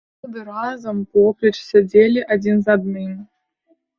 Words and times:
Заўсёды 0.25 0.39
разам, 0.45 0.97
поплеч 1.17 1.53
сядзелі 1.69 2.21
адзін 2.37 2.57
з 2.69 2.79
адным. 2.79 3.13